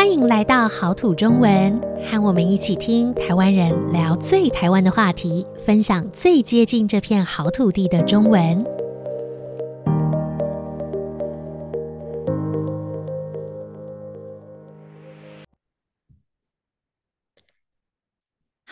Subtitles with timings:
[0.00, 8.64] 欢迎来到好土中文，和我们一起听台湾人聊最台湾的话题，分享最接近这片好土地的中文。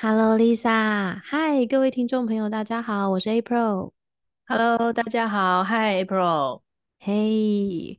[0.00, 3.90] Hello，Lisa，嗨，各位听众朋友，大家好，我是 April。
[4.46, 6.62] Hello，大家好，Hi April，
[7.00, 7.98] 嘿，hey,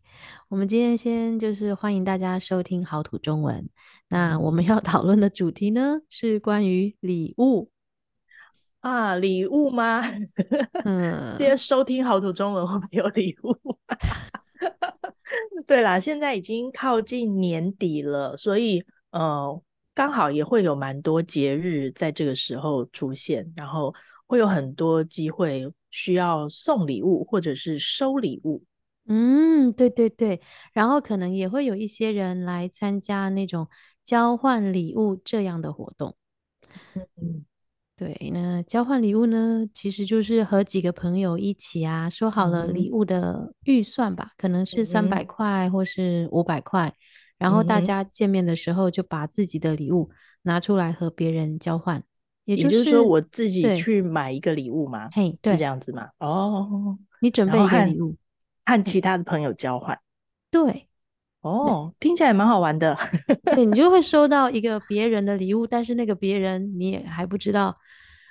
[0.49, 3.69] 我们今天先就是欢迎大家收听好土中文。
[4.09, 7.71] 那我们要讨论的主题呢，是关于礼物
[8.81, 10.01] 啊，礼物吗？
[10.83, 13.55] 嗯，今天收听好土中文会不会有礼物？
[15.65, 19.61] 对啦，现在已经靠近年底了，所以呃，
[19.95, 23.95] 刚好也会有蛮多节日在这个时候出现，然后
[24.27, 25.71] 会有很多机会。
[25.91, 28.63] 需要送礼物或者是收礼物，
[29.09, 30.39] 嗯，对对对，
[30.71, 33.67] 然后可能也会有一些人来参加那种
[34.03, 36.15] 交换礼物这样的活动。
[36.95, 37.43] 嗯，
[37.97, 46.93] 对，那交换礼物呢，其实就是和几个朋友一起啊，说好了礼物的预算吧，嗯、可能是三百块或是五百块，
[47.39, 50.11] 然后大家见面的时候就把自己的礼物
[50.43, 52.03] 拿出来和别人交换。
[52.45, 55.09] 也就是说，我自己去买一个礼物嘛？
[55.11, 56.09] 嘿，是这样子吗？
[56.19, 58.15] 哦，你准备一个礼物，
[58.69, 59.99] 和其他的朋友交换。
[60.51, 60.87] 对，
[61.41, 62.97] 哦，听起来蛮好玩的。
[63.55, 67.75] 对，你就会收到一个别人的礼物，但是那个别人你也还不知道，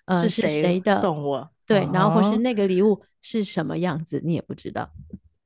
[0.06, 1.50] 呃，是谁的送我？
[1.66, 4.90] 对，然后或是那个礼物是什么样子，你也不知道。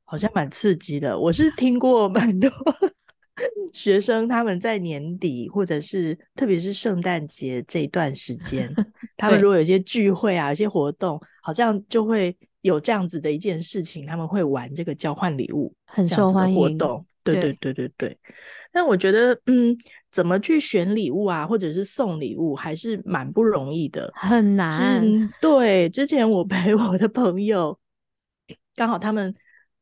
[0.05, 1.19] 好像蛮刺激的。
[1.19, 2.51] 我是听过蛮多。
[3.73, 8.70] 学生他们在年底，或者是特别是圣诞节这一段时间，
[9.17, 16.57] 他们如果有一些聚会啊、有些活动，好像就会有这样子的一件事情，他们会玩这个交换礼物，很受欢迎。
[16.57, 18.19] 活动，对对对对对。
[18.73, 19.77] 但我觉得，嗯，
[20.11, 25.03] 怎么去选礼物啊，或者是送礼物，还是蛮不容易的，很难。
[25.41, 27.79] 对，之前我陪我的朋友，
[28.75, 29.35] 刚好他们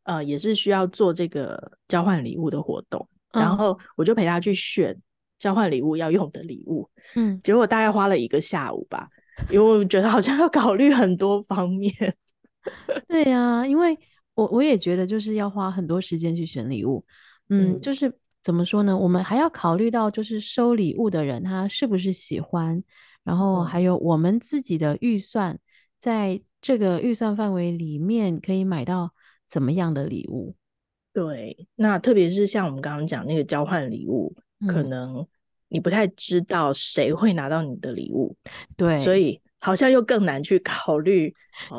[0.02, 3.06] 呃也是需要做这个交换礼物的活动。
[3.32, 4.98] 然后我就陪他去选
[5.38, 9.08] 交换礼物要用的礼物，嗯，结果大概花了一个下午吧，
[9.48, 11.94] 因为我觉得好像要考虑很多方面。
[13.08, 13.98] 对呀，因为
[14.34, 17.04] 我我也觉得就是要花很多时间去选礼物，
[17.48, 18.12] 嗯，嗯，就是
[18.42, 18.96] 怎么说呢？
[18.96, 22.82] 我们还要考虑到就是收礼物的人他是不是喜欢，
[23.24, 25.58] 然后还有我们自己的预算，
[25.98, 29.12] 在这个预算范围里面可以买到
[29.46, 30.54] 怎么样的礼物。
[31.12, 35.26] 对，那特别是像我们刚刚讲那个交换礼物，嗯、可能
[35.68, 38.36] 你不太知道谁会拿到你的礼物，
[38.76, 41.32] 对，所以好像又更难去考虑，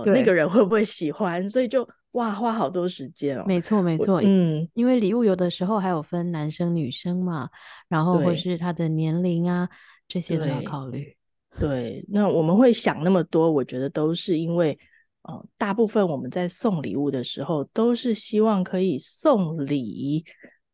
[0.05, 3.43] 那个人会不会喜欢，所以就哇花好多时间哦。
[3.45, 7.49] 没错没错，嗯，因为礼物有的时候还有分男生女生嘛，
[7.89, 9.73] 然后或是他的年龄啊，对
[10.07, 11.17] 这些都要考虑。
[11.59, 14.77] 对，那我们会想那么多，我觉得都是因为。
[15.23, 20.25] 哦，大部分我们在送礼物的时候，都是希望可以送礼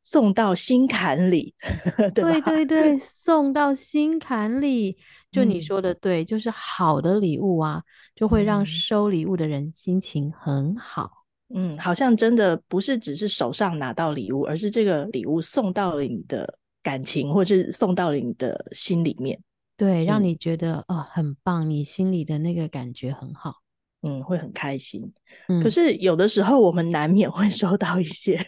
[0.07, 1.53] 送到心坎里，
[2.15, 2.23] 对？
[2.23, 4.97] 对对对， 送到心坎里。
[5.29, 7.83] 就你说的对，嗯、就是好的礼物啊，
[8.15, 11.11] 就会让收礼物的人心情很好。
[11.53, 19.37] 嗯，好像真的不是只是手上拿到礼物，而是这个礼物送到了你的感情，或是送到了你的心里面。
[19.75, 23.55] 对，让你觉得、嗯、哦很棒，你心里的那个感觉很好。
[24.03, 25.11] 嗯，会很开心。
[25.49, 28.39] 嗯，可是有的时候我们难免会收到一些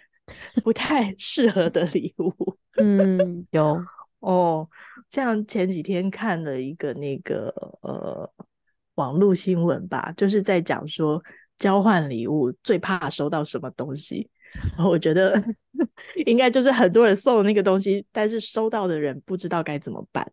[0.64, 2.58] 不太适合的礼物。
[2.80, 3.82] 嗯，有
[4.20, 4.68] 哦，
[5.10, 7.48] 像前几天看了一个那个
[7.82, 8.32] 呃
[8.96, 11.22] 网络新闻吧，就是在讲说
[11.58, 14.30] 交换礼物最怕收到什么东西。
[14.76, 15.42] 然后我觉得
[16.26, 20.30] 应该就是很多人送的那个东西，但是收到的人不知道该怎么办。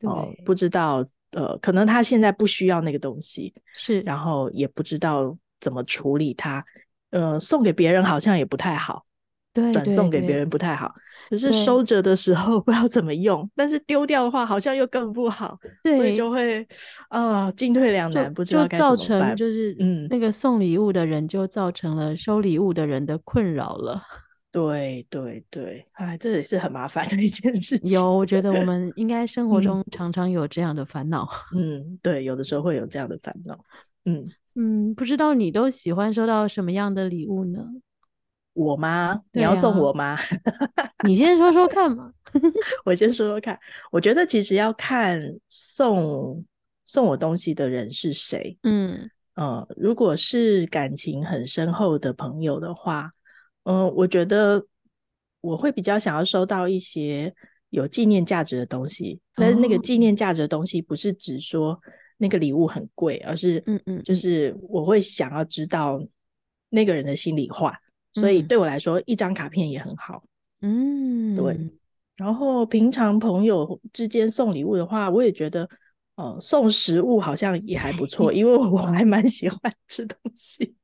[0.00, 1.06] 哦，不知道。
[1.32, 6.64] 呃，可能他现在不需要那个东西，是，然后也不知道怎么处理它，
[7.10, 9.07] 呃，送给别人好像也不太好，对，
[9.54, 10.92] 转送给别人不太好，
[11.28, 15.58] 可是收着的时候 不知道怎么用，但是丢掉的话好像又更不好，
[15.96, 16.62] 所以就会
[17.08, 24.02] 啊、呃、进退两难，不知道该怎么办，就造成就是嗯，那个送礼物的人就造成了收礼物的人的困扰了。
[24.50, 27.92] 对 对对，哎，这也是很麻烦的一件事情。
[27.92, 31.28] 有，我觉得我 们应该生活中常常有这样的烦恼。
[31.54, 33.58] 嗯，对，有的时候会有这样的烦恼。
[34.04, 37.64] 嗯嗯，不知道你都喜欢收到什么样的礼物呢？
[38.58, 39.22] 我吗？
[39.32, 40.18] 你要送我吗？
[41.06, 42.12] 你先说说看嘛。
[42.84, 43.58] 我先说说看。
[43.92, 46.44] 我觉得其实要看送
[46.84, 48.58] 送我东西的人是谁。
[48.64, 53.10] 嗯嗯，如果是感情很深厚的朋友的话。
[53.64, 54.64] 嗯，我觉得
[55.42, 57.34] 我会比较想要收到一些
[57.68, 59.20] 有纪念价值的东西。
[59.36, 61.78] 那、哦、那个纪念价值的东西，不是指说
[62.16, 66.02] 那个礼物很贵，而是嗯嗯，就是我会想要知道
[66.70, 67.78] 那个人的心里话。
[68.14, 70.22] 嗯、所以对我来说，一张卡片也很好。
[70.60, 71.58] 嗯，对。
[72.16, 75.68] 然后平常朋友之间送礼物的话，我也觉得，
[76.16, 80.74] 呃，送食物好像也还不错，因为我 还蛮喜欢吃东西，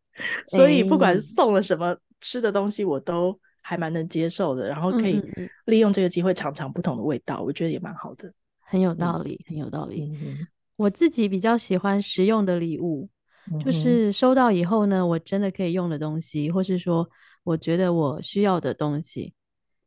[0.47, 4.69] 所以不管送了什么吃的东西，我都还蛮能接受的。
[4.69, 5.21] 然后可以
[5.65, 8.33] 利用这个机会尝尝不同的味道，我觉得也蛮好的。
[8.61, 10.13] 很有道理，很有道理。
[10.23, 13.09] 嗯、我自己比较喜欢实用的礼物，嗯、
[13.65, 17.09] 就是收到以后呢，我真的可以用的东西，或是说
[17.43, 19.35] 我觉得我需要的东西。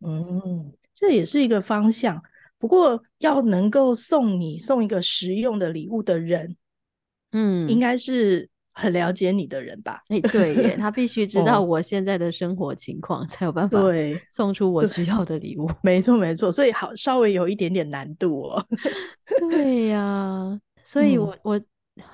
[0.06, 0.74] 嗯。
[1.00, 2.20] 这也是一个方向，
[2.58, 6.58] 不过要能够送你送一个实用的礼物的人，
[7.34, 10.02] 嗯，应该是很了解你的人吧？
[10.08, 15.70] 哎，对耶，他必须知道我现在的生活情况，哦、才有办法对送出我需要的礼物。
[15.84, 18.68] 没错，没错，所以好稍微有一点点难度哦。
[19.38, 21.62] 对呀、 啊，所以我、嗯、我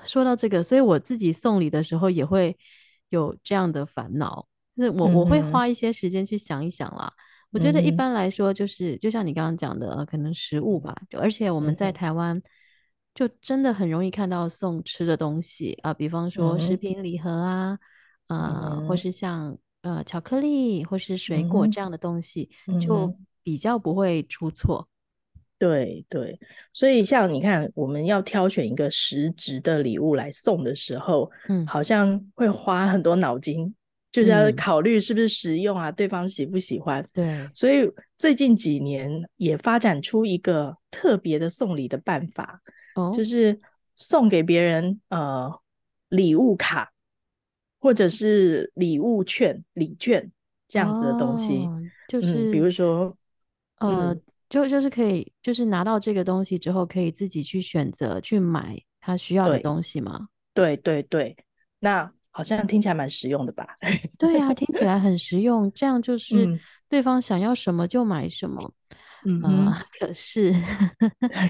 [0.04, 2.56] 说到这个，所以我自己送礼的时候也会
[3.10, 4.46] 有这样的烦恼，
[4.76, 7.12] 就是我、嗯、我会花一些时间去想一想啦。
[7.50, 10.94] 我觉得一般来说，就是、嗯、就像你刚刚讲的，可能食物吧。
[11.08, 12.42] 就而且我们在台湾，
[13.14, 17.78] 就真的很容易看到送吃的东西啊、呃，比方说食品礼盒啊，
[18.26, 23.14] 啊、嗯呃，或是像呃巧克力或是水果这样的东西，嗯、就
[23.44, 24.88] 比较不会出错。
[25.64, 26.38] 对对，
[26.74, 33.74] 所以像你看，我们要挑选一个实质的礼物来送的时候，嗯，好像会花很多脑筋。
[34.12, 37.04] 就是要考虑是不是实用啊，嗯、对方喜不喜欢？
[37.12, 42.60] 对，所以最近几年也发展出一个特别的送礼的办法，
[42.94, 43.58] 哦、就是
[43.96, 45.50] 送给别人呃
[46.10, 46.92] 礼物卡，
[47.80, 50.30] 或者是礼物券、礼券
[50.68, 52.20] 这样子的东西，哦、就。
[52.20, 53.16] 是、嗯、比如说
[53.78, 54.22] 呃，嗯、
[54.54, 60.28] 就就是可以，就是拿到这个东西之后，可以自己去选择去买他需要的东西吗？
[60.54, 61.36] 对对对，
[61.80, 62.08] 那。
[62.36, 63.64] 好像听起来蛮实用的吧？
[64.18, 65.70] 对呀、啊，听起来很实用。
[65.72, 66.58] 这样就是
[66.88, 68.72] 对方想要什么就买什么。
[69.24, 70.52] 嗯、呃，可是，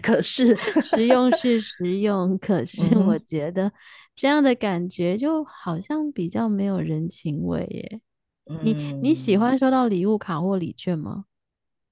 [0.02, 3.72] 可是实用是实用，可是我觉得
[4.14, 8.00] 这样的感觉就好像比较没有人情味耶。
[8.50, 11.24] 嗯、你你喜欢收到礼物卡或礼券吗？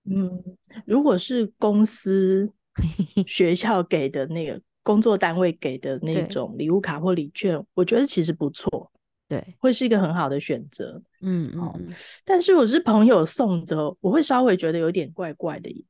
[0.05, 0.43] 嗯，
[0.87, 2.53] 如果是公司、
[3.27, 4.61] 学校给的那个。
[4.85, 8.91] 工作单位给的那种礼物卡或礼券，我觉得其实不错，
[9.29, 11.01] 对，会是一个很好的选择。
[11.21, 11.95] 嗯嗯，嗯
[12.25, 15.85] 但是我是朋友送的，我会稍微觉得有点怪怪的耶。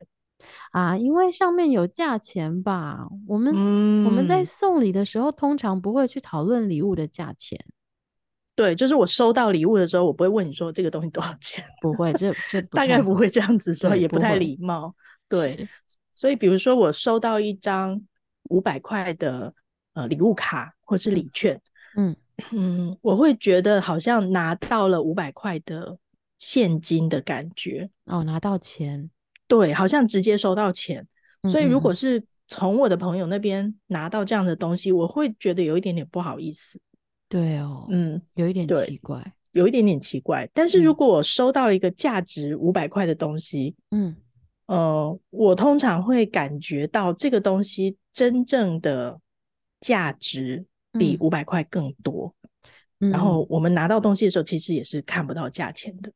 [0.73, 3.09] 啊，因为上面有价钱吧？
[3.27, 7.59] 我们、嗯、我们在送礼的时候，通常不会去讨论礼物的价钱。
[8.55, 14.95] 对，就是我收到礼物的时候，我不会问你说这个东西多少钱，不会，这这 大概不会这样子说，也不太礼貌。
[15.29, 15.69] 对，
[16.15, 18.03] 所以比如说我收到一张。
[18.51, 19.55] 五百块的
[19.95, 21.59] 呃礼物卡或是礼券，
[21.97, 22.15] 嗯
[22.51, 25.97] 嗯，我会觉得好像拿到了五百块的
[26.39, 29.09] 现金的感觉哦，拿到钱，
[29.47, 31.01] 对，好像直接收到钱。
[31.43, 36.79] 嗯嗯，所以如果是从我的朋友那边拿到这样的东西，我会觉得有一点点不好意思。
[37.33, 40.47] 对哦，嗯，有一点奇怪，有一点点奇怪。
[40.53, 44.15] 但是如果我收到一个价值五百块的东西，嗯。
[44.67, 49.21] 呃，我通常会感觉到这个东西真正的
[49.81, 50.65] 价值
[50.99, 52.35] 比五百块更多。
[53.01, 56.11] 嗯，然后我们拿到东西的时候，其实也是看不到价钱的。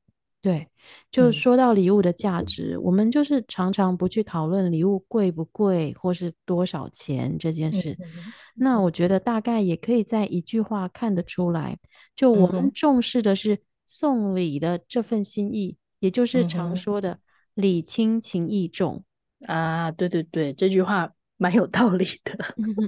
[0.47, 0.69] 对，
[1.11, 7.97] 就说到礼物的价值，嗯，我们就是常常不去讨论礼物贵不贵或是多少钱这件事。
[7.99, 11.77] 嗯，那我觉得大概也可以在一句话看得出来，
[12.15, 17.19] 就我们重视的是送礼的这份心意，也就是常说的。
[17.55, 19.03] 礼轻情意重
[19.47, 22.39] 啊，对对对，这句话蛮有道理的，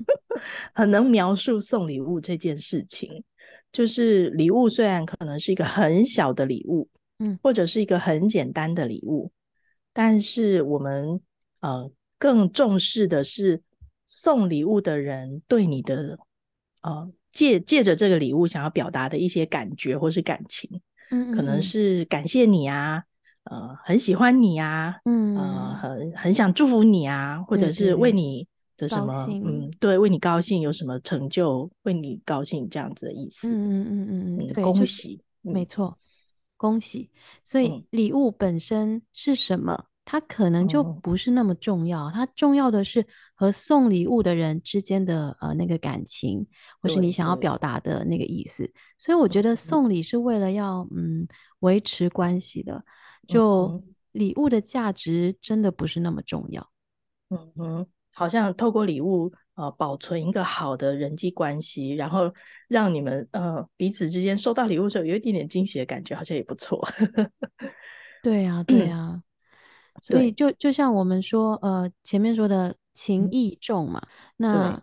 [0.75, 3.25] 很能描述送礼物这件事情。
[3.73, 6.87] 就是礼物虽然可能是一个很小的礼物，
[7.19, 9.31] 嗯，或者是一个很简单的礼物，
[9.93, 11.21] 但是我们
[11.61, 13.63] 呃更重视的是
[14.07, 16.19] 送礼物的人对你的
[16.83, 23.05] 呃借借着这个礼物想要表达的一些感觉或是感情，嗯，嗯，可能是感谢你啊。
[23.45, 28.13] 呃，很喜欢你啊，嗯，呃，很很想祝福你啊，或者是为。
[28.13, 28.47] 你
[28.77, 35.99] 的什么，嗯，对，为你高兴，有什么成就，为你高兴这样子的意思，嗯嗯嗯嗯，恭喜，没错，
[36.59, 37.11] 恭喜。
[37.43, 39.87] 所以礼物本身是什么？
[40.05, 46.47] 它可能就不是那么重要，它重要的是和送礼物的人之间的呃那个感情，
[46.81, 48.71] 或是你想要表达的那个意思。
[48.97, 51.29] 所以我觉得送礼是为了要嗯
[51.61, 52.83] 维持关系的。
[53.27, 56.67] 就礼物的价值真的不是那么重要。
[57.29, 62.33] 嗯哼，好像透过礼物呃保存一个好的人际关系，然后
[62.69, 66.81] 让你们呃彼此之间收到礼物的时候有一点点惊喜的感觉，好像也不错。
[68.23, 69.23] 对呀、啊，对呀、啊。
[70.01, 74.01] 所以就就像我们说，呃，前面说的情义重嘛，
[74.37, 74.81] 那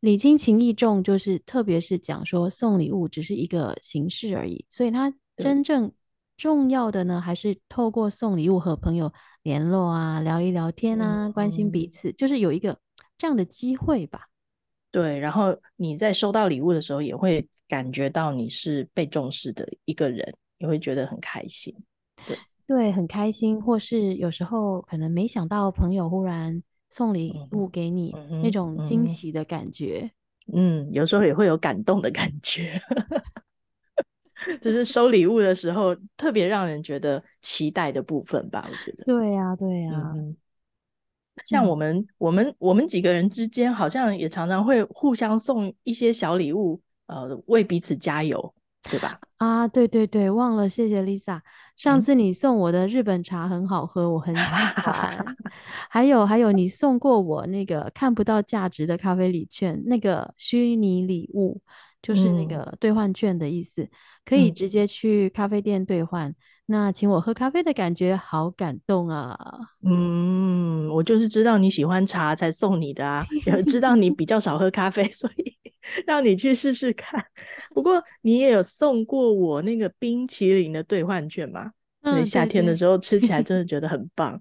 [0.00, 5.90] 礼轻情意重，就是特别是讲说送礼物只是一个形式而已，所以它真正
[6.36, 9.10] 重要的呢，还是透过送礼物和朋友
[9.42, 12.78] 联络啊，聊一聊天啊，关心彼此，就是有一个
[13.18, 14.28] 这样的机会吧。
[14.90, 21.74] 对，然后你在收到礼物的时候，也会感觉到你是被重视的一个人，也会觉得很开心。
[22.24, 22.38] 对。
[22.66, 30.10] 对，很开心，或是有时候可能没想到朋友忽然送礼物给你，嗯、那种惊喜的感觉。
[30.52, 32.80] 嗯，有时候也会有感动的感觉，
[34.60, 38.66] 就是收礼物的时候特别让人觉得期待的部分吧。
[38.66, 40.36] 我觉得，对呀、啊，对呀、啊嗯。
[41.46, 48.54] 像我们，我们，我们几个人之间，好像也常常会互相送一些小礼物，呃，为彼此加油。
[48.90, 49.18] 对吧？
[49.36, 51.40] 啊，对对对，忘了，谢谢 Lisa。
[51.76, 55.36] 上次你送我的日本茶很好喝，嗯、我很喜欢。
[55.90, 61.60] 还有还有，你送过我那个看不到价值的咖啡礼券，那个虚拟礼物，
[62.00, 63.90] 就是那个兑换券的意思，嗯、
[64.24, 66.34] 可以直接去咖啡店兑换。
[66.70, 69.38] 那请我喝咖啡的感觉好感动啊！
[69.82, 75.56] 嗯，我就是知道你喜欢茶才送你的啊，也知道你比较少喝咖啡， 所以
[76.06, 77.24] 让你去试试看。
[77.74, 81.70] 不过你也有送过我那个冰淇淋的兑换券嘛？
[82.02, 84.38] 嗯，夏天的时候吃起来真的 觉得很棒。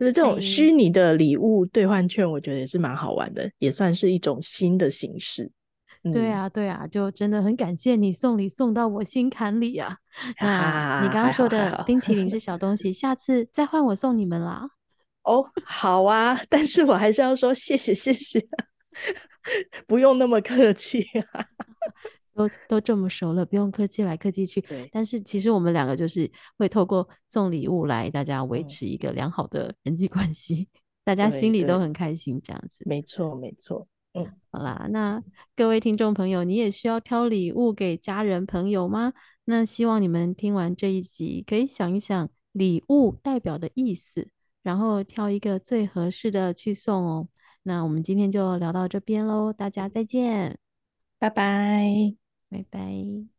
[0.00, 5.52] 就是这种虚拟的礼物兑换券，我觉得也是蛮好玩的，也算是一种新的形式。
[6.12, 9.96] 对啊，对啊，就真的很感谢你送礼送到我心坎里啊！
[10.40, 14.68] 那你刚刚说的冰淇淋是小东西，下次再换我送你们啦。
[15.22, 18.46] 哦，好啊， 但是我还是要说谢谢谢谢，
[19.86, 21.44] 不用那么客气啊，
[22.34, 24.64] 都都这么熟了，不用客气来客气去。
[24.92, 32.84] 但是其实我们两个就是会透过送礼物来大家维持一个良好的人际关系，嗯、大家心里都很开心，这样子。
[32.86, 33.88] 没错，没错。
[34.16, 35.22] 嗯，好啦，那
[35.54, 39.12] 各位听众朋友，你也需要挑礼物给家人朋友吗？
[39.44, 44.28] 那希望你们听完这一集，可以想一想礼物代表的意思，
[44.62, 47.28] 然后挑一个最合适的去送哦。
[47.62, 50.58] 那我们今天就聊到这边喽，大家再见，
[51.18, 52.14] 拜拜，
[52.48, 53.35] 拜拜。